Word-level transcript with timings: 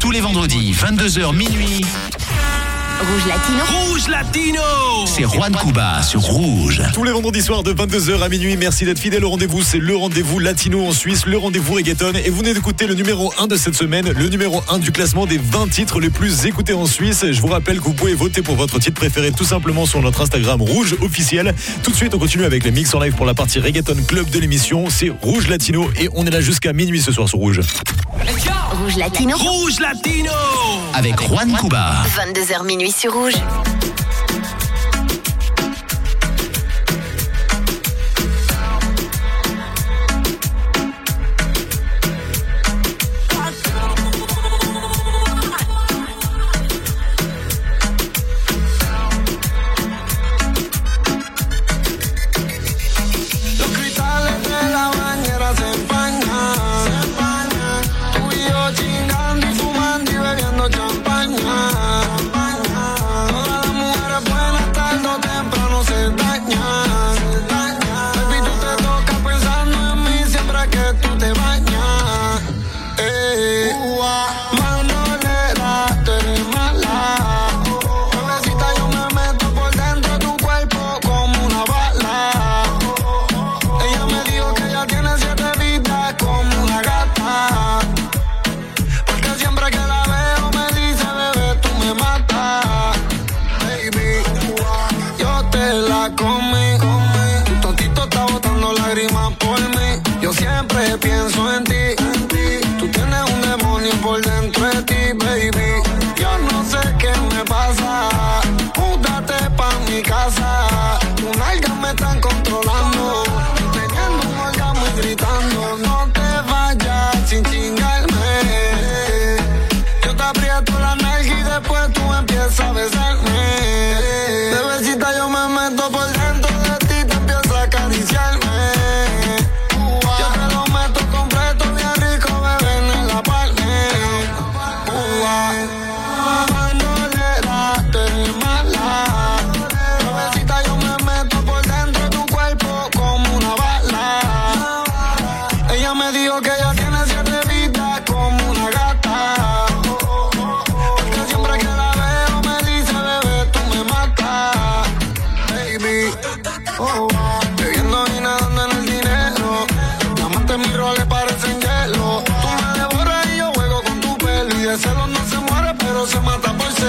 Tous 0.00 0.10
les 0.10 0.20
vendredis, 0.20 0.72
22h 0.72 1.34
minuit. 1.34 1.80
Rouge 3.04 3.26
Latino. 3.26 3.64
Rouge 3.68 4.08
Latino 4.08 4.62
C'est 5.06 5.24
Juan 5.24 5.54
Cuba 5.54 6.02
sur 6.02 6.20
Rouge. 6.20 6.80
Tous 6.94 7.04
les 7.04 7.12
vendredis 7.12 7.42
soirs 7.42 7.62
de 7.62 7.74
22h 7.74 8.22
à 8.22 8.28
minuit. 8.30 8.56
Merci 8.56 8.86
d'être 8.86 8.98
fidèle 8.98 9.24
au 9.24 9.30
rendez-vous. 9.30 9.62
C'est 9.62 9.78
le 9.78 9.94
rendez-vous 9.94 10.38
latino 10.38 10.86
en 10.86 10.92
Suisse, 10.92 11.26
le 11.26 11.36
rendez-vous 11.36 11.74
reggaeton. 11.74 12.12
Et 12.24 12.30
vous 12.30 12.38
venez 12.38 12.54
d'écouter 12.54 12.86
le 12.86 12.94
numéro 12.94 13.32
1 13.38 13.46
de 13.46 13.56
cette 13.56 13.74
semaine, 13.74 14.10
le 14.10 14.28
numéro 14.28 14.62
1 14.70 14.78
du 14.78 14.90
classement 14.90 15.26
des 15.26 15.36
20 15.38 15.68
titres 15.68 16.00
les 16.00 16.08
plus 16.08 16.46
écoutés 16.46 16.72
en 16.72 16.86
Suisse. 16.86 17.26
Je 17.30 17.40
vous 17.42 17.48
rappelle 17.48 17.78
que 17.78 17.84
vous 17.84 17.92
pouvez 17.92 18.14
voter 18.14 18.40
pour 18.40 18.56
votre 18.56 18.78
titre 18.78 18.94
préféré 18.94 19.32
tout 19.32 19.44
simplement 19.44 19.84
sur 19.84 20.00
notre 20.00 20.22
Instagram 20.22 20.62
Rouge 20.62 20.96
officiel. 21.02 21.54
Tout 21.82 21.90
de 21.90 21.96
suite, 21.96 22.14
on 22.14 22.18
continue 22.18 22.44
avec 22.44 22.64
les 22.64 22.70
mix 22.70 22.94
en 22.94 23.00
live 23.00 23.14
pour 23.14 23.26
la 23.26 23.34
partie 23.34 23.58
reggaeton 23.58 23.96
club 24.08 24.30
de 24.30 24.38
l'émission. 24.38 24.88
C'est 24.88 25.10
Rouge 25.20 25.48
Latino 25.48 25.90
et 26.00 26.08
on 26.14 26.26
est 26.26 26.30
là 26.30 26.40
jusqu'à 26.40 26.72
minuit 26.72 27.02
ce 27.02 27.12
soir 27.12 27.28
sur 27.28 27.38
Rouge. 27.38 27.60
Rouge 28.74 28.96
Latino. 28.96 29.36
Rouge 29.36 29.78
Latino 29.80 30.32
Avec 30.94 31.20
Juan 31.20 31.56
Cuba. 31.56 32.02
22h 32.16 32.66
minuit 32.66 32.93
sur 32.96 33.12
Rouge. 33.12 33.34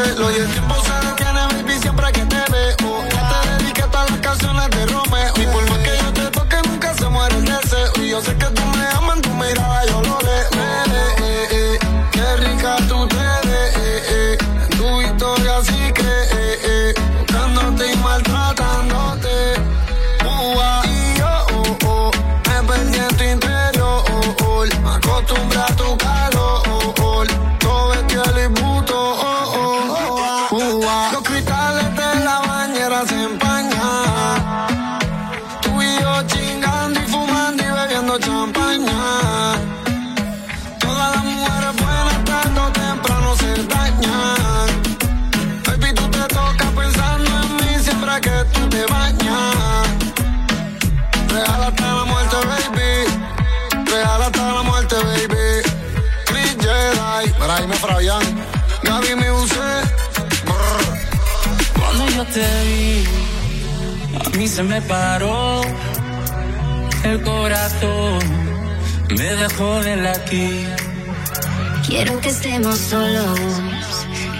Celo. 0.03 0.31
Y 0.31 0.35
el 0.35 0.47
tiempo 0.51 0.75
se 0.83 1.14
se 64.55 64.63
me 64.63 64.81
paró 64.83 65.63
el 67.03 67.21
corazón, 67.23 68.19
me 69.09 69.35
dejó 69.35 69.81
de 69.81 69.97
latir. 69.97 70.73
Quiero 71.85 72.21
que 72.21 72.29
estemos 72.29 72.77
solos, 72.77 73.37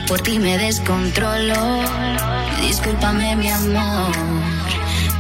por 0.08 0.22
ti 0.22 0.40
me 0.40 0.58
descontrolo. 0.58 1.82
Discúlpame 2.62 3.36
mi 3.36 3.50
amor, 3.50 4.16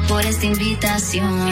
por 0.08 0.26
esta 0.26 0.46
invitación. 0.46 1.52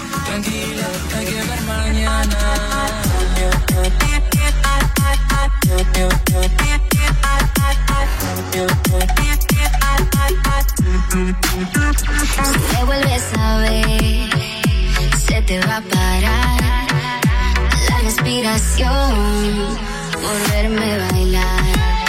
tranquila, 0.25 0.87
hay 1.15 1.25
que 1.25 1.33
ver 1.33 1.61
mañana. 1.63 2.37
Si 12.33 12.75
me 12.77 12.83
vuelves 12.85 13.23
a 13.37 13.57
ver, 13.57 14.29
se 15.25 15.41
te 15.41 15.59
va 15.61 15.77
a 15.77 15.81
parar 15.81 16.61
la 17.89 17.97
respiración 18.03 19.77
por 20.21 20.51
verme 20.51 20.97
bailar. 20.97 22.00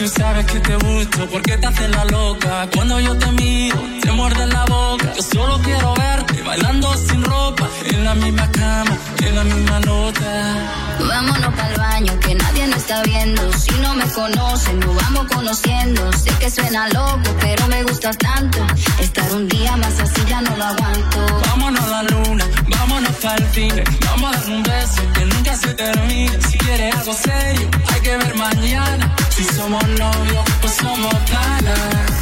Tú 0.00 0.08
sabes 0.08 0.46
que 0.46 0.60
te 0.60 0.76
gusto, 0.76 1.28
porque 1.30 1.56
te 1.56 1.66
haces 1.66 1.90
la 1.90 2.04
loca. 2.06 2.68
Cuando 2.74 3.00
yo 3.00 3.16
te 3.18 3.32
miro, 3.32 3.82
te 4.02 4.10
muerde 4.12 4.46
la 4.46 4.64
boca. 4.64 5.12
Yo 5.16 5.22
solo 5.22 5.58
quiero 5.62 5.94
verte 5.94 6.42
bailando 6.42 6.94
sin 6.96 7.22
ropa, 7.22 7.68
en 7.84 8.04
la 8.04 8.14
misma 8.14 8.50
cama, 8.50 8.96
en 9.22 9.34
la 9.34 9.44
misma 9.44 9.80
nota. 9.80 10.90
Vámonos 10.98 11.54
para 11.54 11.68
el 11.68 11.76
baño, 11.78 12.20
que 12.20 12.34
nadie 12.34 12.66
nos 12.66 12.78
está 12.78 13.02
viendo. 13.02 13.52
Si 13.52 13.72
no 13.80 13.94
me 13.94 14.06
conocen, 14.12 14.80
nos 14.80 14.94
vamos 14.96 15.26
conociendo. 15.34 16.12
Sé 16.12 16.30
que 16.38 16.50
suena 16.50 16.88
loco, 16.88 17.34
pero 17.40 17.66
me 17.68 17.82
gusta 17.84 18.10
tanto. 18.12 18.58
Estar 19.00 19.32
un 19.32 19.48
día 19.48 19.76
más 19.76 19.98
así 20.00 20.22
ya 20.28 20.40
no 20.40 20.56
lo 20.56 20.64
aguanto. 20.64 21.26
Vámonos 21.46 21.84
a 21.84 22.02
la 22.02 22.02
luna, 22.04 22.44
vámonos 22.68 23.12
para 23.22 23.36
el 23.36 23.46
cine. 23.54 23.84
Vamos 24.06 24.36
a 24.36 24.40
dar 24.40 24.50
un 24.50 24.62
beso 24.62 25.02
que 25.14 25.24
nunca 25.26 25.56
se 25.56 25.74
termine. 25.74 26.38
Si 26.48 26.58
quieres 26.58 26.96
algo 26.96 27.14
serio, 27.14 27.70
hay 27.92 28.00
que 28.00 28.16
ver 28.16 28.34
mañana. 28.36 29.14
Si 29.40 29.46
somos 29.54 29.82
novios, 29.88 30.44
pues 30.60 30.74
somos 30.74 31.14
ganas. 31.32 32.12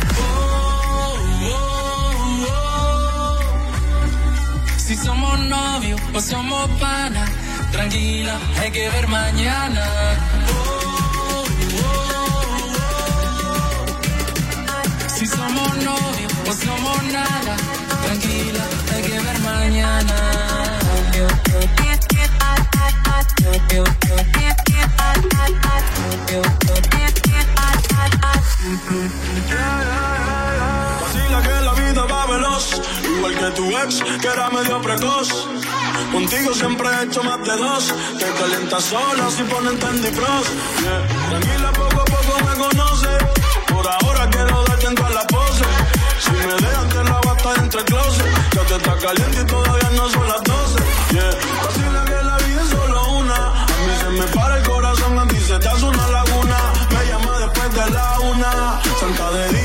Si 4.76 4.94
somos 4.94 5.38
novios, 5.40 6.00
pues 6.12 6.24
somos 6.26 6.70
panas. 6.78 7.28
Tranquila, 7.72 8.38
hay 8.60 8.70
que 8.70 8.88
ver 8.88 9.08
mañana. 9.08 9.84
Si 15.08 15.26
somos 15.26 15.76
novios, 15.78 16.32
pues 16.44 16.56
somos 16.58 17.02
nada. 17.02 17.56
Tranquila, 18.04 18.64
hay 18.94 19.02
que 19.02 19.18
ver 19.18 19.38
mañana. 19.40 20.38
Que 33.86 34.26
era 34.26 34.50
medio 34.50 34.80
precoz. 34.82 35.28
Contigo 36.10 36.52
siempre 36.52 36.88
he 36.88 37.04
hecho 37.04 37.22
más 37.22 37.38
de 37.46 37.56
dos. 37.56 37.94
Te 38.18 38.26
calientas 38.32 38.84
sola 38.84 39.30
si 39.30 39.44
ponen 39.44 39.78
Tandy 39.78 40.08
Frost. 40.08 40.50
Yeah. 40.82 41.28
Tranquila, 41.28 41.72
poco 41.72 42.00
a 42.00 42.04
poco 42.04 42.44
me 42.44 42.54
conoce. 42.56 43.08
Por 43.68 43.86
ahora 43.86 44.28
quiero 44.30 44.64
darte 44.64 44.86
en 44.86 44.94
todas 44.96 45.14
las 45.14 45.24
poses. 45.26 45.68
Si 46.18 46.30
me 46.32 46.54
dejan, 46.54 46.88
te 46.88 47.04
la 47.04 47.20
basta 47.24 47.54
entre 47.62 47.84
closet. 47.84 48.26
Ya 48.52 48.62
te 48.62 48.74
está 48.74 48.96
caliente 48.98 49.40
y 49.42 49.46
todavía 49.46 49.90
no 49.94 50.08
son 50.08 50.28
las 50.28 50.42
12. 50.42 50.78
Yeah. 51.12 51.30
Vacila 51.64 52.04
que 52.04 52.24
la 52.24 52.36
vida 52.38 52.62
es 52.62 52.68
solo 52.70 53.08
una. 53.18 53.36
A 53.62 53.76
mí 53.86 53.92
se 54.00 54.08
me 54.08 54.26
para 54.34 54.56
el 54.58 54.62
corazón, 54.64 55.18
a 55.20 55.28
ti 55.28 55.36
se 55.38 55.56
te 55.56 55.68
hace 55.68 55.84
una 55.84 56.06
laguna. 56.08 56.58
Me 56.90 57.06
llama 57.06 57.38
después 57.38 57.74
de 57.74 57.90
la 57.90 58.20
una. 58.20 58.80
Santa 58.98 59.30
de 59.30 59.57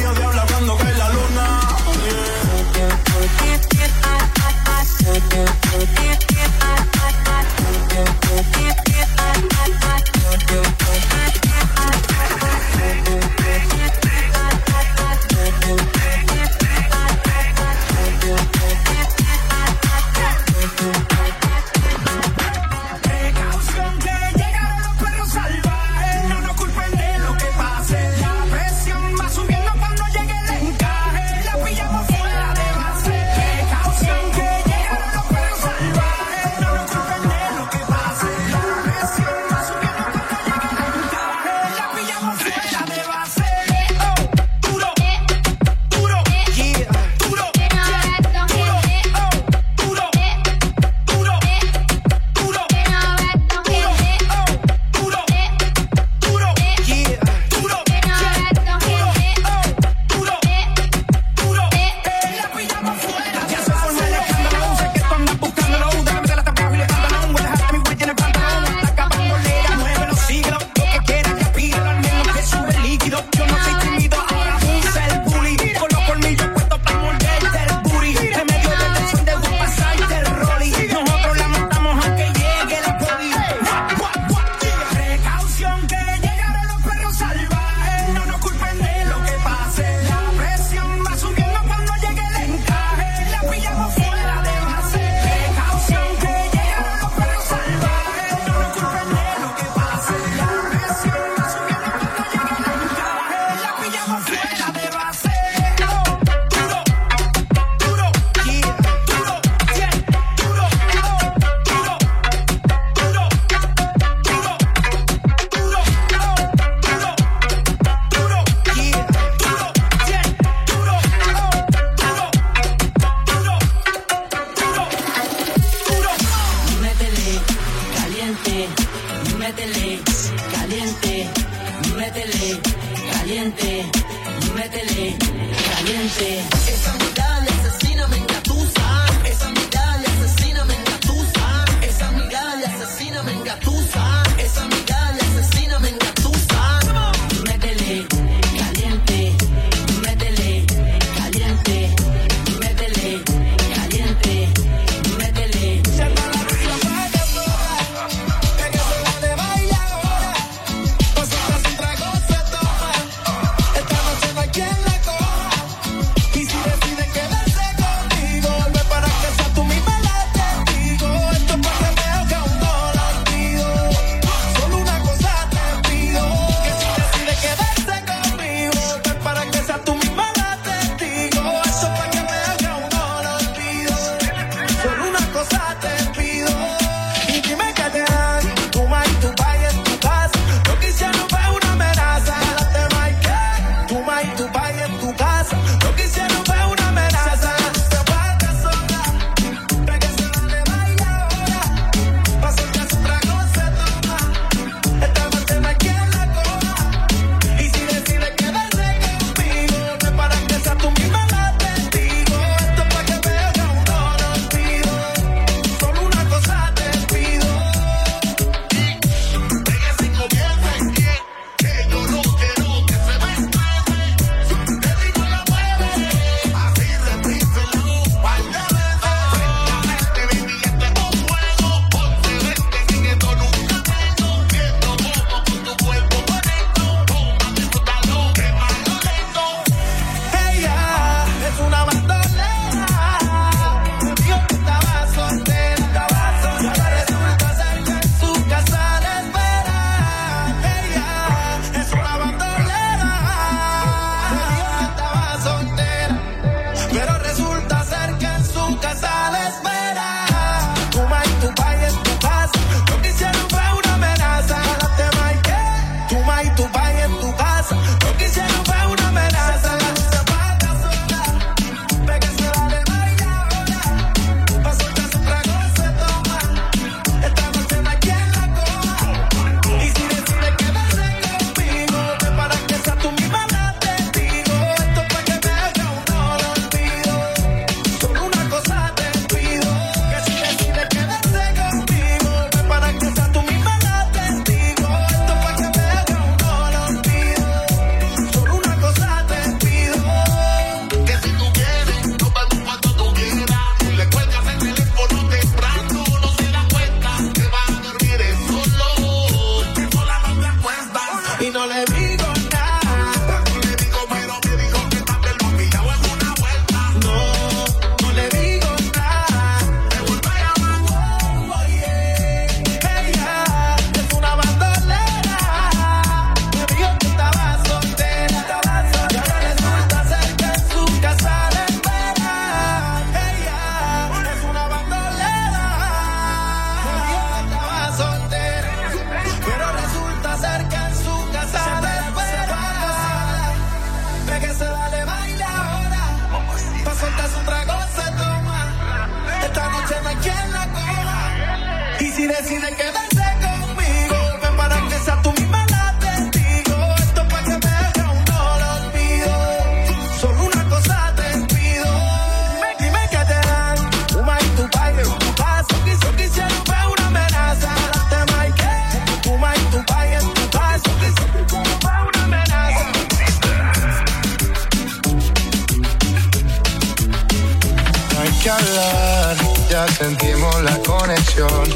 sentimos 379.93 380.61
la 380.63 380.77
conexión. 380.79 381.69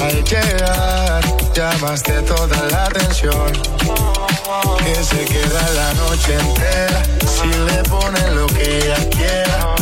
Al 0.00 0.24
llegar, 0.24 1.24
llamaste 1.54 2.22
toda 2.22 2.56
la 2.70 2.84
atención. 2.84 3.52
Que 4.84 4.94
se 5.04 5.24
queda 5.24 5.70
la 5.74 5.94
noche 5.94 6.34
entera, 6.34 7.02
si 7.26 7.46
le 7.46 7.82
ponen 7.88 8.36
lo 8.36 8.46
que 8.46 8.78
ella 8.78 9.08
quiera. 9.10 9.81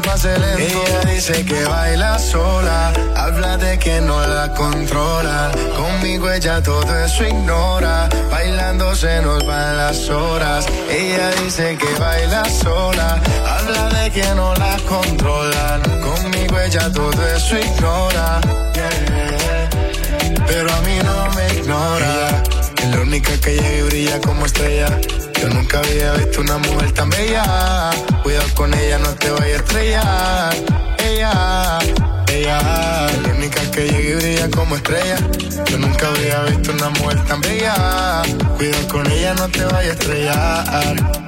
pase 0.00 0.38
lento. 0.38 0.84
Ella 0.86 1.00
dice 1.12 1.44
que 1.44 1.64
baila 1.64 2.18
sola. 2.18 2.92
Habla 3.16 3.56
de 3.56 3.78
que 3.78 4.00
no 4.00 4.26
la 4.26 4.52
controla. 4.54 5.50
Conmigo 5.76 6.30
ella 6.30 6.62
todo 6.62 7.04
eso 7.04 7.24
ignora. 7.24 8.08
Bailando 8.30 8.94
se 8.94 9.20
nos 9.22 9.44
van 9.46 9.76
las 9.76 10.08
horas. 10.08 10.66
Ella 10.90 11.30
dice 11.42 11.76
que 11.76 11.98
baila 11.98 12.44
sola. 12.44 13.20
Habla 13.46 13.88
de 14.00 14.10
que 14.10 14.34
no 14.34 14.54
la 14.54 14.76
controlan. 14.88 15.82
Conmigo 16.00 16.58
ella 16.60 16.90
todo 16.92 17.26
eso 17.36 17.58
ignora. 17.58 18.40
Pero 20.46 20.72
a 20.72 20.80
mí 20.82 20.98
no 21.04 21.30
me 21.34 21.54
ignora. 21.54 22.42
Es 22.82 22.88
la 22.94 23.00
única 23.00 23.32
que 23.40 23.54
llega 23.56 23.78
y 23.78 23.82
brilla 23.82 24.20
como 24.20 24.46
estrella. 24.46 24.88
Yo 25.40 25.48
nunca 25.50 25.78
había 25.78 26.12
visto 26.14 26.40
una 26.40 26.58
mujer 26.58 26.92
tan 26.92 27.10
bella. 27.10 27.90
Cuidado 28.22 28.48
con 28.54 28.74
ella, 28.74 28.98
no 28.98 29.14
te 29.14 29.30
vayas 29.30 29.46
a 29.46 29.62
estrellar. 29.62 30.56
Ella, 30.98 31.78
ella, 32.32 32.60
la 33.22 33.32
única 33.36 33.60
que 33.70 33.88
llega 33.88 34.10
y 34.10 34.14
brilla 34.14 34.50
como 34.50 34.76
estrella. 34.76 35.16
Yo 35.66 35.78
nunca 35.78 36.08
había 36.08 36.42
visto 36.44 36.72
una 36.72 36.90
mujer 36.90 37.24
tan 37.26 37.40
bella. 37.40 38.22
Cuidado 38.56 38.88
con 38.88 39.10
ella, 39.10 39.34
no 39.34 39.48
te 39.48 39.64
vayas 39.64 39.90
a 39.90 39.92
estrellar. 39.92 41.27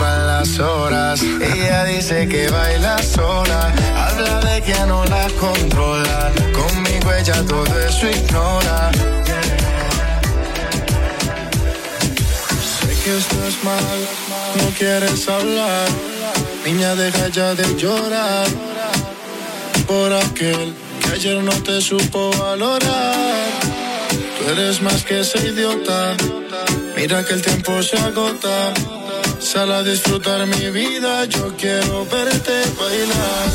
van 0.01 0.27
las 0.27 0.59
horas. 0.59 1.21
Ella 1.21 1.83
dice 1.85 2.27
que 2.27 2.49
baila 2.49 2.97
sola. 3.03 3.71
Habla 3.95 4.39
de 4.41 4.61
que 4.61 4.79
no 4.87 5.05
la 5.05 5.27
controlan. 5.39 6.33
Conmigo 6.59 7.13
ella 7.13 7.43
todo 7.47 7.79
eso 7.87 8.09
ignora. 8.09 8.91
Sé 12.79 12.89
que 13.03 13.17
estás 13.17 13.55
mal, 13.63 13.97
no 14.57 14.67
quieres 14.77 15.29
hablar. 15.29 15.87
Niña, 16.65 16.95
deja 16.95 17.27
ya 17.29 17.53
de 17.55 17.67
llorar. 17.75 18.47
Por 19.87 20.13
aquel 20.13 20.73
que 21.01 21.09
ayer 21.13 21.43
no 21.43 21.55
te 21.63 21.81
supo 21.81 22.31
valorar. 22.39 23.49
Tú 24.37 24.49
eres 24.51 24.81
más 24.81 25.03
que 25.03 25.19
ese 25.19 25.37
idiota. 25.49 26.15
Mira 26.95 27.23
que 27.25 27.33
el 27.33 27.41
tiempo 27.41 27.81
se 27.83 27.97
agota. 27.97 28.73
Sal 29.41 29.71
a 29.71 29.83
disfrutar 29.83 30.45
mi 30.45 30.69
vida, 30.69 31.25
yo 31.25 31.53
quiero 31.57 32.05
verte 32.05 32.61
bailar. 32.79 33.49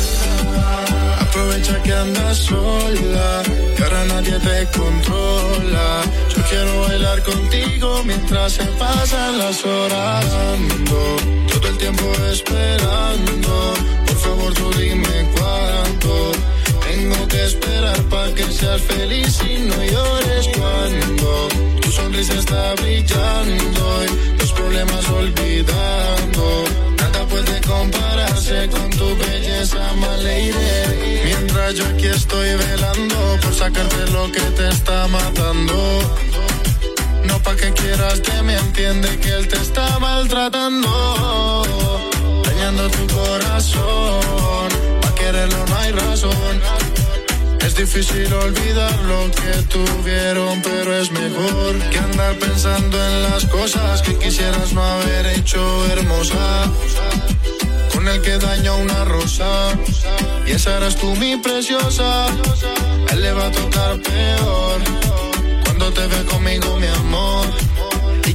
Aprovecha 1.21 1.81
que 1.81 1.93
andas 1.93 2.37
sola, 2.37 3.41
que 3.75 3.83
ahora 3.83 4.05
nadie 4.05 4.37
te 4.37 4.67
controla. 4.77 6.01
Yo 6.35 6.43
quiero 6.49 6.81
bailar 6.81 7.23
contigo 7.23 8.03
mientras 8.05 8.53
se 8.53 8.65
pasan 8.65 9.37
las 9.39 9.65
horas. 9.65 10.25
Ando 10.53 11.15
todo 11.51 11.67
el 11.69 11.77
tiempo 11.77 12.11
esperando. 12.31 13.73
Por 14.05 14.17
favor, 14.17 14.53
tú 14.53 14.71
dime 14.77 15.29
cuánto. 15.35 16.31
Tengo 16.97 17.27
que 17.27 17.45
esperar 17.45 18.01
para 18.09 18.33
que 18.33 18.43
seas 18.51 18.81
feliz 18.81 19.39
y 19.47 19.59
no 19.59 19.75
llores 19.83 20.49
cuando 20.57 21.47
tu 21.79 21.91
sonrisa 21.91 22.33
está 22.33 22.73
brillando 22.73 24.03
y 24.03 24.39
los 24.39 24.51
problemas 24.51 25.07
olvidando. 25.09 26.63
Nada 26.97 27.23
puede 27.27 27.61
compararse 27.61 28.67
con 28.69 28.89
tu 28.89 29.15
belleza, 29.15 29.77
lady. 30.23 31.21
Mientras 31.23 31.75
yo 31.75 31.85
aquí 31.85 32.07
estoy 32.07 32.55
velando 32.55 33.37
por 33.43 33.53
sacarte 33.53 34.11
lo 34.11 34.31
que 34.31 34.41
te 34.57 34.67
está 34.67 35.07
matando. 35.07 35.77
No 37.25 37.39
pa' 37.43 37.55
que 37.55 37.73
quieras 37.73 38.21
que 38.21 38.41
me 38.41 38.55
entiende 38.55 39.19
que 39.19 39.29
él 39.37 39.47
te 39.47 39.57
está 39.57 39.99
maltratando. 39.99 41.63
Dañando 42.43 42.89
tu 42.89 43.05
corazón. 43.13 44.69
Pa' 45.01 45.13
quererlo 45.13 45.63
no 45.67 45.75
hay 45.77 45.91
razón. 45.91 46.86
Es 47.67 47.75
difícil 47.75 48.33
olvidar 48.33 48.97
lo 49.03 49.29
que 49.29 49.61
tuvieron, 49.63 50.61
pero 50.61 50.95
es 50.95 51.11
mejor 51.11 51.77
que 51.89 51.97
andar 51.99 52.33
pensando 52.39 52.97
en 52.97 53.23
las 53.23 53.45
cosas 53.47 54.01
que 54.01 54.17
quisieras 54.17 54.71
no 54.71 54.81
haber 54.81 55.25
hecho 55.37 55.61
hermosa. 55.91 56.71
Con 57.93 58.07
el 58.07 58.21
que 58.21 58.37
dañó 58.37 58.77
una 58.77 59.03
rosa, 59.03 59.77
y 60.45 60.51
esa 60.51 60.77
eras 60.77 60.95
tú 60.95 61.13
mi 61.17 61.35
preciosa. 61.35 62.27
A 62.27 63.11
él 63.11 63.21
le 63.21 63.33
va 63.33 63.47
a 63.47 63.51
tocar 63.51 63.99
peor 63.99 64.81
cuando 65.65 65.91
te 65.91 66.07
ve 66.07 66.23
conmigo, 66.23 66.77
mi 66.79 66.87
amor. 66.87 67.47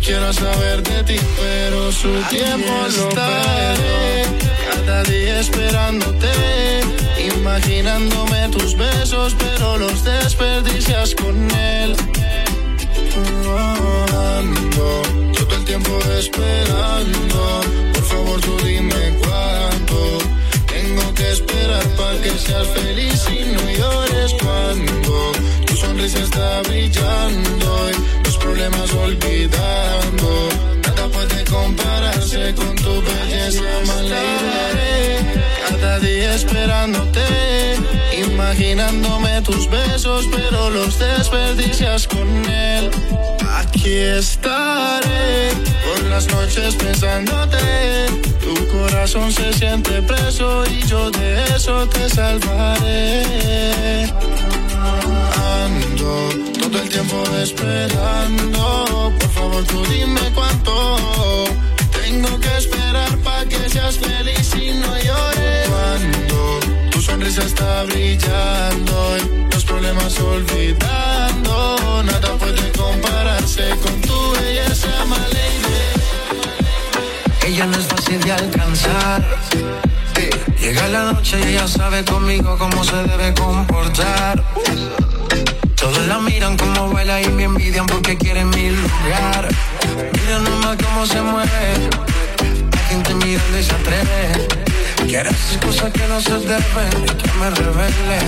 Y 0.02 0.04
quiero 0.04 0.32
saber 0.32 0.82
de 0.82 1.04
ti, 1.04 1.16
pero 1.36 1.92
su 1.92 2.08
tiempo 2.28 2.72
lo 2.96 3.08
estaré. 3.08 4.24
Cada 4.64 5.02
día 5.04 5.38
esperándote, 5.38 6.28
imaginándome 7.36 8.48
tus 8.48 8.76
besos, 8.76 9.36
pero 9.38 9.78
los 9.78 10.02
desperdicias 10.02 11.14
con 11.14 11.36
él. 11.50 11.94
Ando 14.10 15.02
todo 15.34 15.56
el 15.56 15.64
tiempo 15.66 15.98
esperando. 16.18 17.60
Por 17.92 18.04
favor, 18.04 18.40
tú 18.40 18.56
dime 18.64 19.18
cuánto. 19.20 20.18
Tengo 20.66 21.14
que 21.14 21.30
esperar 21.30 21.86
para 21.96 22.18
que 22.20 22.30
seas 22.30 22.66
feliz 22.68 23.24
y 23.30 23.44
no 23.52 23.70
llores 23.70 24.34
cuando 24.42 25.32
tu 25.66 25.76
sonrisa 25.76 26.18
está 26.18 26.62
brillando 26.62 27.90
y 27.90 28.21
problemas 28.42 28.92
olvidando. 28.92 30.48
Nada 30.82 31.08
puede 31.08 31.44
compararse 31.44 32.54
con 32.54 32.74
tu 32.76 33.02
belleza, 33.02 33.62
lady. 34.02 35.40
Cada 35.68 35.98
día 36.00 36.34
esperándote, 36.34 37.20
imaginándome 38.26 39.40
tus 39.42 39.70
besos, 39.70 40.26
pero 40.30 40.70
los 40.70 40.98
desperdicias 40.98 42.06
con 42.08 42.28
él. 42.50 42.90
Aquí 43.56 43.96
estaré 43.96 45.50
por 45.84 46.02
las 46.10 46.26
noches 46.28 46.74
pensándote. 46.74 47.58
Tu 48.40 48.68
corazón 48.68 49.32
se 49.32 49.52
siente 49.52 50.02
preso 50.02 50.64
y 50.66 50.82
yo 50.86 51.10
de 51.10 51.44
eso 51.56 51.88
te 51.88 52.08
salvaré 52.08 53.22
esperando, 54.82 56.28
todo 56.60 56.82
el 56.82 56.88
tiempo 56.88 57.22
esperando. 57.42 59.12
Por 59.18 59.30
favor, 59.30 59.64
tú 59.64 59.84
dime 59.86 60.20
cuánto 60.34 61.44
tengo 61.92 62.38
que 62.40 62.56
esperar 62.56 63.16
para 63.18 63.44
que 63.46 63.68
seas 63.68 63.98
feliz 63.98 64.54
y 64.56 64.72
no 64.72 64.98
llores. 64.98 65.68
Cuando 65.68 66.60
tu 66.90 67.00
sonrisa 67.00 67.42
está 67.44 67.84
brillando 67.84 69.16
y 69.18 69.52
los 69.52 69.64
problemas 69.64 70.18
olvidando, 70.20 72.02
nada 72.04 72.36
puede 72.36 72.72
compararse 72.72 73.70
con 73.82 74.00
tu 74.02 74.32
belleza, 74.32 75.04
my 75.06 75.16
lady. 75.16 75.92
Ella 77.46 77.66
no 77.66 77.78
es 77.78 77.86
fácil 77.86 78.20
de 78.20 78.32
alcanzar 78.32 79.22
Llega 80.62 80.86
la 80.86 81.12
noche 81.12 81.40
y 81.40 81.48
ella 81.48 81.66
sabe 81.66 82.04
conmigo 82.04 82.56
cómo 82.56 82.84
se 82.84 82.94
debe 82.94 83.34
comportar. 83.34 84.40
Todos 85.74 86.06
la 86.06 86.20
miran 86.20 86.56
como 86.56 86.88
baila 86.90 87.20
y 87.20 87.26
me 87.30 87.42
envidian 87.42 87.84
porque 87.84 88.16
quieren 88.16 88.48
mi 88.50 88.70
lugar. 88.70 89.48
Mira 90.12 90.38
nomás 90.38 90.76
cómo 90.76 91.04
se 91.04 91.20
mueve. 91.20 91.90
La 92.70 92.78
gente 92.78 93.12
mirando 93.12 93.58
y 93.58 93.62
se 93.64 93.72
atreve. 93.72 94.48
Quiere 95.08 95.30
hacer 95.30 95.58
cosas 95.58 95.92
que 95.92 96.06
no 96.06 96.20
se 96.20 96.38
deben 96.38 96.92
y 97.02 97.14
que 97.20 97.32
me 97.40 97.50
revele. 97.50 98.20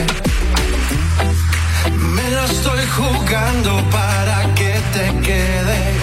Me 2.16 2.30
la 2.30 2.46
estoy 2.46 2.84
jugando 2.96 3.80
para 3.90 4.52
que 4.56 4.74
te 4.92 5.20
quedes. 5.20 6.02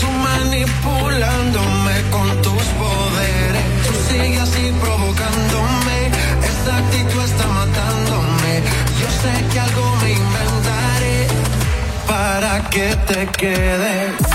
Tú 0.00 0.06
manipulándome 0.06 2.02
con 2.12 2.40
tus 2.40 2.62
poderes 2.78 3.51
tú 3.92 4.12
sigues 4.12 4.40
así 4.40 4.72
provocándome. 4.80 5.96
Esa 6.50 6.76
actitud 6.78 7.22
está 7.22 7.46
matándome. 7.48 8.52
Yo 9.00 9.08
sé 9.22 9.32
que 9.52 9.60
algo 9.60 9.96
me 10.02 10.10
inventaré 10.12 11.26
para 12.06 12.70
que 12.70 12.96
te 13.06 13.26
quedes. 13.38 14.31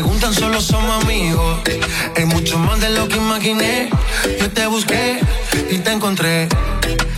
preguntan 0.00 0.32
solo 0.32 0.60
somos 0.60 1.02
amigos. 1.02 1.60
Es 2.14 2.24
mucho 2.24 2.56
más 2.56 2.80
de 2.80 2.88
lo 2.90 3.08
que 3.08 3.16
imaginé. 3.16 3.90
Yo 4.40 4.48
te 4.48 4.64
busqué 4.68 5.18
y 5.70 5.78
te 5.78 5.90
encontré. 5.90 6.48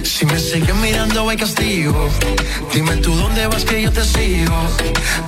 Si 0.03 0.25
me 0.25 0.38
sigues 0.38 0.75
mirando 0.77 1.29
hay 1.29 1.37
castigo. 1.37 2.09
Dime 2.73 2.97
tú 2.97 3.14
dónde 3.14 3.47
vas 3.49 3.66
que 3.66 3.83
yo 3.83 3.93
te 3.93 4.03
sigo. 4.03 4.59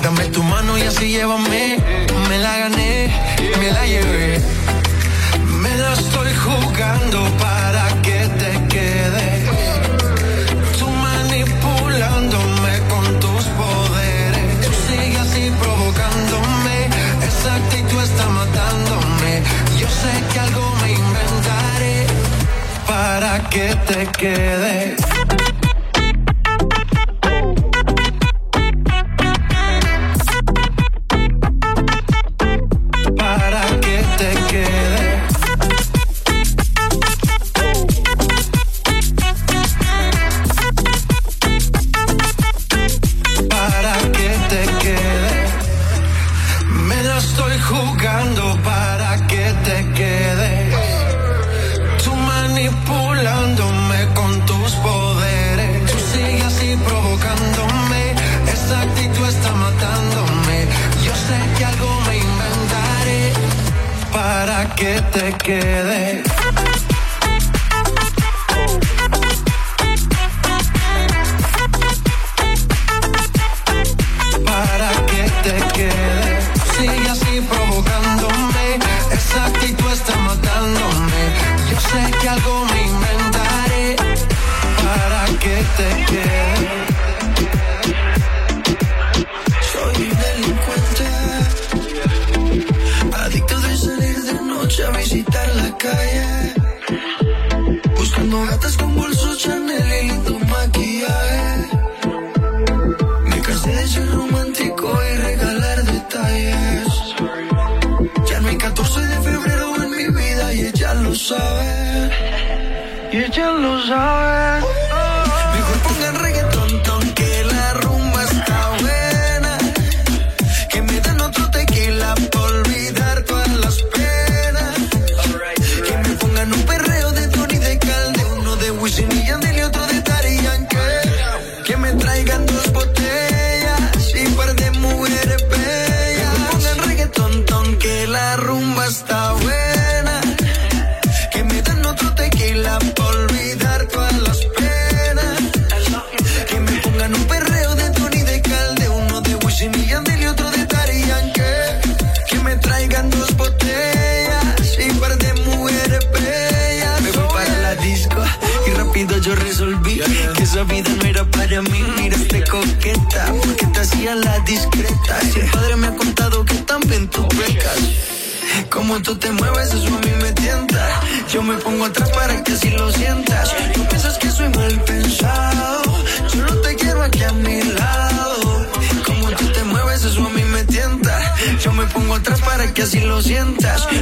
Dame 0.02 0.24
tu 0.36 0.42
mano 0.42 0.78
y 0.78 0.82
así 0.82 1.10
llévame. 1.10 1.76
Me 2.30 2.38
la 2.38 2.56
gané, 2.56 3.12
me 3.60 3.70
la 3.70 3.84
llevé. 3.86 4.40
Me 5.60 5.76
la 5.76 5.92
estoy 5.92 6.32
jugando 6.44 6.91
que 23.52 23.76
te 23.86 24.06
quedes. 24.18 25.01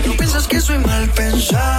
No 0.07 0.17
piensas 0.17 0.49
que 0.49 0.59
soy 0.61 0.79
mal 0.79 1.07
pensado. 1.11 1.70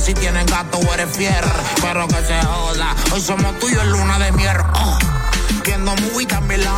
si 0.00 0.14
tienen 0.14 0.46
gato 0.46 0.78
o 0.78 0.94
eres 0.94 1.14
fier, 1.14 1.44
pero 1.82 2.08
que 2.08 2.24
se 2.26 2.40
joda. 2.42 2.94
Hoy 3.12 3.20
somos 3.20 3.58
tuyos 3.58 3.84
luna 3.86 4.18
de 4.18 4.32
mier. 4.32 4.58
Oh. 4.74 4.98
Viendo 5.64 5.94
movie 5.96 6.26
también 6.26 6.64
la. 6.64 6.76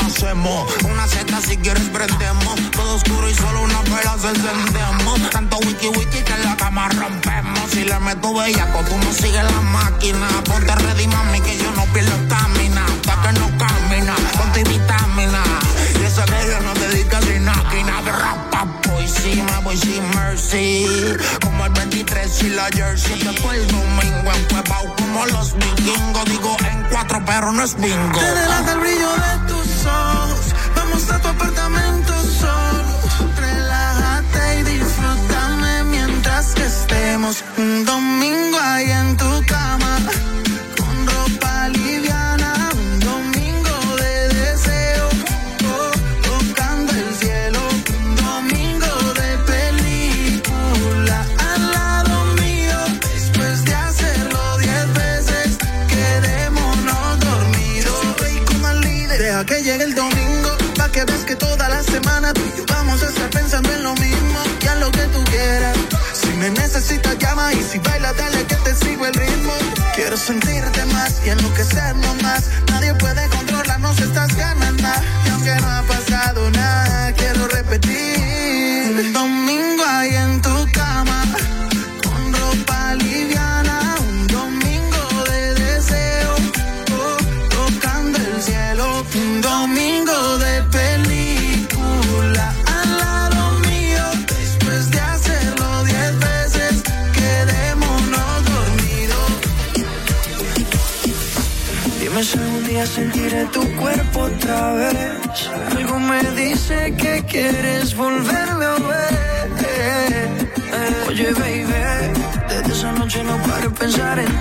Una 0.85 1.07
seta 1.09 1.41
si 1.41 1.57
quieres 1.57 1.89
prendemos. 1.91 2.55
Todo 2.73 2.97
oscuro 2.97 3.29
y 3.31 3.35
solo 3.35 3.63
una 3.63 3.81
vela 3.83 4.17
se 4.21 4.29
encendemos. 4.29 5.31
Tanto 5.31 5.59
wiki 5.59 5.89
wiki 5.89 6.23
que 6.23 6.33
en 6.33 6.45
la 6.45 6.57
cama 6.57 6.89
rompemos. 6.89 7.71
Si 7.71 7.85
le 7.85 7.99
meto 8.01 8.35
bellaco, 8.35 8.81
tú 8.81 8.99
no 8.99 9.13
sigues 9.13 9.45
la 9.45 9.61
máquina. 9.61 10.29
Ponte 10.45 10.75
ready, 10.75 11.07
mami, 11.07 11.41
que 11.41 11.57
yo 11.59 11.71
no 11.73 11.85
pierdo 11.93 12.15
estamina. 12.17 12.85
Hasta 12.85 13.23
que 13.23 13.39
no 13.39 13.47
camina, 13.59 14.15
ponte 14.37 14.65
vitamina. 14.65 15.43
Y 16.01 16.05
esa 16.05 16.25
que 16.25 16.47
yo 16.49 16.61
no 16.61 16.73
te 16.75 16.89
dedica 16.89 17.21
sin 17.23 17.45
máquina 17.45 18.03
mercy, 19.23 19.43
my 19.43 19.63
boy 19.63 19.77
sin 19.77 20.03
mercy. 20.15 20.87
Como 21.41 21.67
el 21.67 21.73
23 21.73 22.43
y 22.43 22.49
la 22.51 22.67
jersey. 22.73 23.13
Este 23.13 23.25
Yo 23.25 23.35
todo 23.35 23.53
el 23.53 23.67
domingo 23.69 24.33
en 24.33 24.45
Cuevao 24.45 24.97
como 24.97 25.27
los 25.27 25.55
vikingos. 25.55 26.25
Digo 26.27 26.57
en 26.71 26.83
cuatro, 26.91 27.23
pero 27.25 27.53
no 27.53 27.63
es 27.63 27.75
bingo. 27.77 28.19
Te 28.19 28.35
delata 28.35 28.73
el 28.73 28.81
brillo 28.81 29.13
de 29.13 29.49
tus 29.49 29.87
ojos. 29.87 30.55
Vamos 30.77 31.11
a 31.11 31.19
tu 31.19 31.29
apartamento 31.29 32.13
solos. 32.41 33.37
Relájate 33.37 34.61
y 34.61 34.63
disfrútame 34.63 35.85
mientras 35.85 36.55
que 36.55 36.67
estemos 36.67 37.45
un 37.59 37.85
domingo 37.85 38.59
ahí 38.61 38.91
en 38.91 39.17
tu 39.17 39.25
casa. 39.25 39.42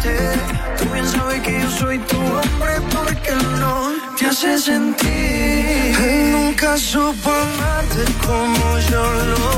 amarte. 0.01 0.39
Tú 0.77 0.93
bien 0.93 1.07
sabes 1.07 1.41
que 1.41 1.61
yo 1.61 1.71
soy 1.71 1.99
tu 1.99 2.17
hombre 2.17 2.73
porque 2.93 3.31
no 3.59 3.91
te 4.17 4.25
hace 4.27 4.57
sentir. 4.57 5.09
Él 5.09 6.31
nunca 6.31 6.77
supo 6.77 7.29
amarte 7.29 8.03
como 8.25 8.79
yo 8.89 9.03
lo 9.03 9.50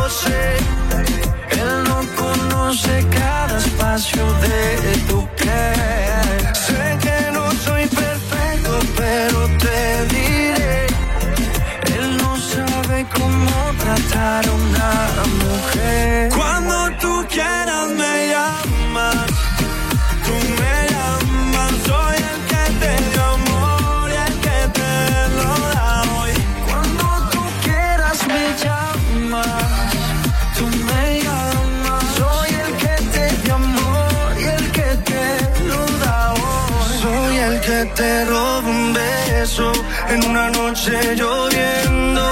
noche 40.84 41.16
lloviendo, 41.16 42.30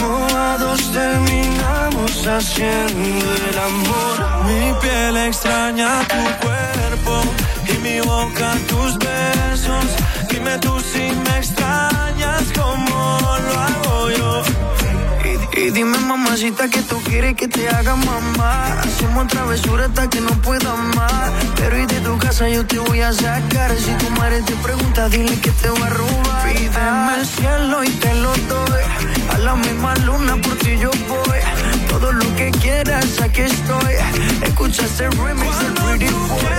mojados 0.00 0.90
terminamos 0.92 2.26
haciendo 2.26 3.26
el 3.50 3.58
amor. 3.58 4.44
Mi 4.46 4.72
piel 4.80 5.16
extraña 5.16 6.00
tu 6.08 6.46
cuerpo 6.46 7.22
y 7.68 7.78
mi 7.78 8.00
boca 8.00 8.56
tus 8.68 8.96
besos. 8.98 9.84
Dime 10.30 10.58
tú 10.58 10.80
si 10.80 11.12
me 11.24 11.38
extrañas 11.38 12.44
como 12.58 13.18
lo 13.46 13.60
hago 13.60 14.10
yo. 14.10 14.42
Y, 15.56 15.70
dime 15.70 15.98
mamacita 15.98 16.70
que 16.70 16.80
tú 16.82 17.00
quieres 17.02 17.34
que 17.34 17.46
te 17.46 17.68
haga 17.68 17.94
mamá 17.94 18.80
Hacemos 18.80 19.26
travesura 19.26 19.86
hasta 19.86 20.08
que 20.08 20.20
no 20.20 20.30
pueda 20.40 20.74
más 20.74 21.32
Pero 21.56 21.78
y 21.78 21.84
de 21.84 22.00
tu 22.00 22.16
casa 22.16 22.48
yo 22.48 22.64
te 22.64 22.78
voy 22.78 23.00
a 23.00 23.12
sacar 23.12 23.76
Si 23.76 23.92
tu 23.92 24.10
madre 24.12 24.40
te 24.42 24.54
pregunta 24.56 25.08
dile 25.10 25.38
que 25.40 25.50
te 25.50 25.68
va 25.68 25.86
a 25.86 25.90
robar 25.90 26.29
Pídeme 26.52 27.14
el 27.16 27.26
cielo 27.26 27.84
y 27.84 27.88
te 27.88 28.14
lo 28.14 28.32
doy. 28.48 28.82
A 29.34 29.38
la 29.38 29.54
misma 29.54 29.94
luna 30.06 30.36
por 30.36 30.56
ti 30.58 30.76
yo 30.78 30.90
voy. 31.08 31.38
Todo 31.88 32.12
lo 32.12 32.36
que 32.36 32.50
quieras, 32.50 33.20
aquí 33.20 33.42
estoy. 33.42 33.94
Escucha 34.42 34.84
ese 34.84 35.08
remix 35.10 35.58
del 35.60 35.74
Pretty 35.74 36.12
Boy. 36.12 36.50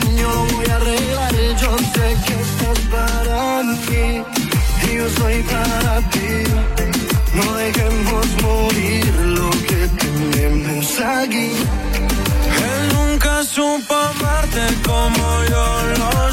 daño 0.00 0.28
lo 0.28 0.44
voy 0.56 0.66
a 0.70 0.76
arreglar. 0.76 1.34
Yo 1.62 1.76
sé 1.92 2.06
que 2.26 2.34
estás 2.46 2.78
para 2.94 3.62
mí 3.62 4.24
y 4.86 4.96
yo 4.96 5.08
soy 5.18 5.42
para 5.42 6.00
ti. 6.10 6.30
No 7.34 7.54
dejemos 7.54 8.26
morir 8.42 9.14
lo 9.38 9.50
que 9.50 9.80
tenemos 10.02 11.00
aquí. 11.00 11.50
Él 12.70 12.82
nunca 12.94 13.42
supo 13.44 13.94
amarte 13.94 14.64
como 14.86 15.24
yo 15.50 15.64
lo 16.00 16.23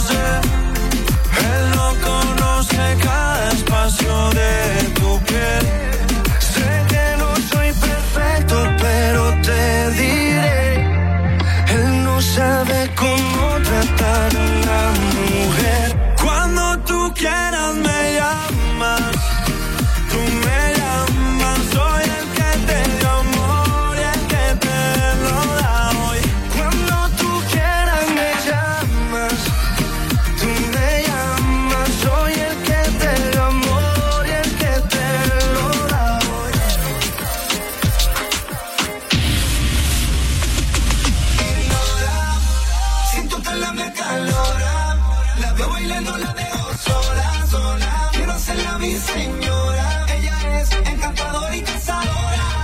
yo 46.11 46.17
la 46.17 46.77
sola, 46.77 47.47
sola. 47.47 48.09
Quiero 48.13 48.39
ser 48.39 48.57
la 48.63 48.77
mi 48.77 48.95
señora. 48.95 50.05
Ella 50.15 50.61
es 50.61 50.71
encantadora 50.71 51.55
y 51.55 51.61
cazadora. 51.61 52.60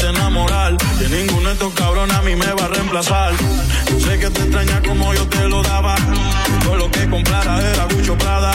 volverte 0.00 0.06
enamorar. 0.08 0.76
Que 0.98 1.08
ninguno 1.08 1.48
de 1.48 1.52
estos 1.52 1.74
cabrones 1.74 2.16
a 2.16 2.22
mí 2.22 2.36
me 2.36 2.46
va 2.46 2.64
a 2.64 2.68
reemplazar. 2.68 3.32
Yo 3.90 4.00
sé 4.00 4.18
que 4.18 4.30
te 4.30 4.42
extraña 4.42 4.80
como 4.82 5.14
yo 5.14 5.26
te 5.28 5.48
lo 5.48 5.62
daba. 5.62 5.94
Todo 6.64 6.76
lo 6.76 6.90
que 6.90 7.08
comprara 7.08 7.60
era 7.72 7.84
Gucho 7.84 8.16
Prada. 8.16 8.52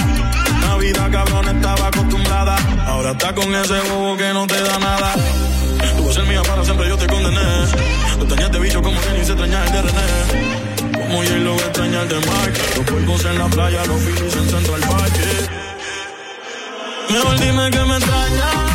Una 0.57 0.77
vida 0.77 1.09
cabrón 1.11 1.55
estaba 1.55 1.87
acostumbrada. 1.87 2.55
Ahora 2.85 3.11
está 3.11 3.33
con 3.33 3.53
ese 3.55 3.79
bobo 3.89 4.17
que 4.17 4.33
no 4.33 4.47
te 4.47 4.61
da 4.61 4.79
nada. 4.79 5.13
Tú 5.97 6.03
vas 6.03 6.11
a 6.11 6.13
ser 6.13 6.25
mía 6.25 6.41
para 6.43 6.63
siempre, 6.63 6.87
yo 6.87 6.97
te 6.97 7.07
condené. 7.07 7.41
Te 8.17 8.23
extrañaste 8.23 8.59
bicho 8.59 8.81
como 8.81 8.99
que 9.01 9.09
ni 9.11 9.25
se 9.25 9.31
extraña 9.33 9.63
el 9.65 9.71
de 9.71 9.81
René. 9.81 10.93
Como 10.93 11.23
yo 11.23 11.35
lo 11.37 11.55
extraña 11.55 12.01
el 12.01 12.09
de 12.09 12.15
Mike. 12.15 12.61
Los 12.77 12.85
puercos 12.85 13.25
en 13.25 13.37
la 13.37 13.47
playa, 13.47 13.85
los 13.85 14.01
finis 14.01 14.35
en 14.35 14.49
Central 14.49 14.81
Park. 14.81 15.13
Mejor 17.09 17.39
dime 17.39 17.71
que 17.71 17.79
me 17.85 17.97
extrañas. 17.97 18.74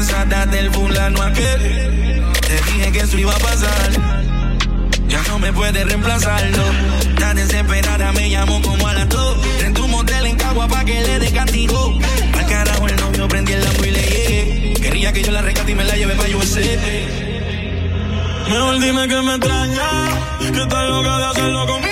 cansada 0.00 0.46
del 0.46 0.70
fulano 0.72 1.20
aquel. 1.20 2.32
Te 2.40 2.54
dije 2.54 2.92
que 2.92 3.00
eso 3.00 3.18
iba 3.18 3.34
a 3.34 3.38
pasar. 3.38 3.90
Ya 5.08 5.22
no 5.28 5.38
me 5.38 5.52
puedes 5.52 5.86
reemplazarlo. 5.86 6.64
Tan 7.18 7.36
desesperada 7.36 8.10
me 8.12 8.30
llamó 8.30 8.62
como 8.62 8.88
a 8.88 8.94
las 8.94 9.08
dos. 9.10 9.36
En 9.62 9.74
tu 9.74 9.86
motel 9.88 10.24
en 10.26 10.36
Cagua 10.36 10.68
pa' 10.68 10.84
que 10.84 11.02
le 11.02 11.18
dé 11.18 11.30
castigo. 11.32 11.98
Al 12.38 12.46
carajo 12.46 12.86
el 12.88 12.96
novio 12.96 13.28
prendí 13.28 13.52
el 13.52 13.62
lampo 13.62 13.84
y 13.84 13.90
le 13.90 14.02
llegué. 14.02 14.74
Quería 14.80 15.12
que 15.12 15.22
yo 15.22 15.32
la 15.32 15.42
rescate 15.42 15.72
y 15.72 15.74
me 15.74 15.84
la 15.84 15.94
lleve 15.94 16.14
pa' 16.14 16.34
USA. 16.34 16.60
Mejor 18.48 18.80
dime 18.80 19.06
que 19.06 19.20
me 19.20 19.34
extraña. 19.34 19.90
Que 20.38 20.62
estás 20.62 20.88
loca 20.88 21.18
de 21.18 21.24
hacerlo 21.26 21.66
conmigo. 21.66 21.89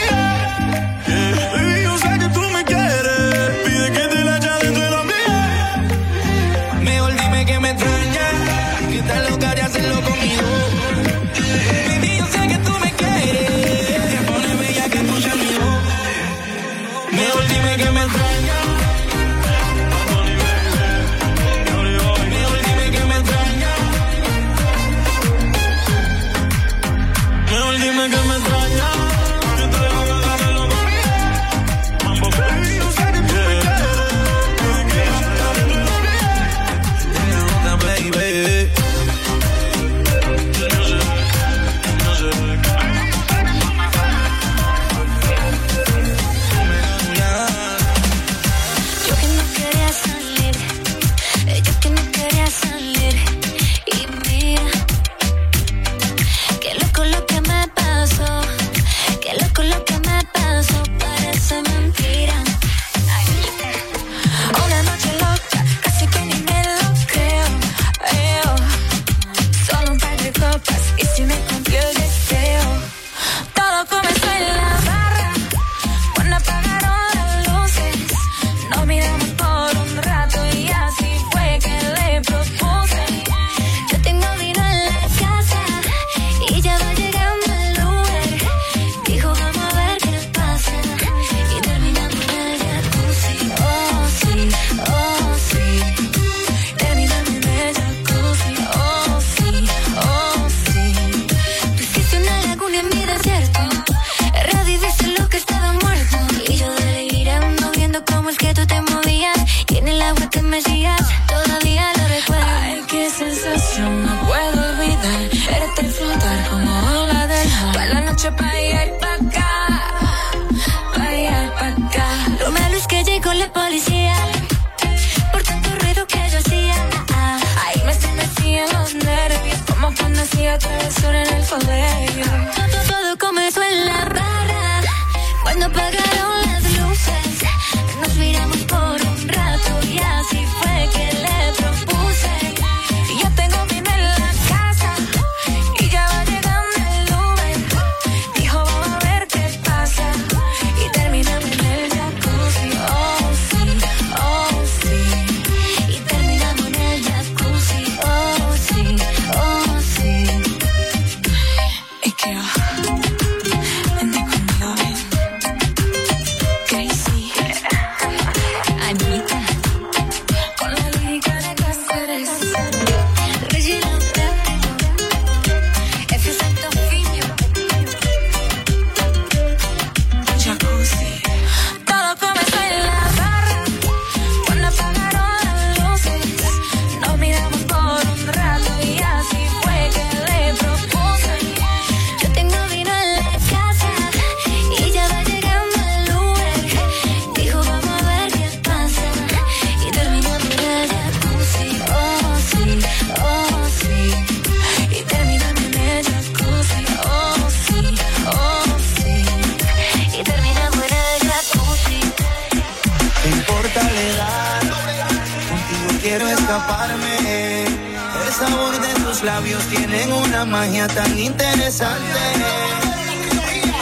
Labios 219.49 219.66
tienen 219.68 220.12
una 220.12 220.44
magia 220.44 220.86
tan 220.88 221.18
interesante. 221.18 222.18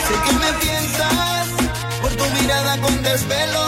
Sé 0.06 0.14
que 0.24 0.32
me 0.32 0.52
piensas 0.60 1.48
por 2.00 2.12
tu 2.12 2.24
mirada 2.40 2.80
con 2.80 3.02
desvelo. 3.02 3.65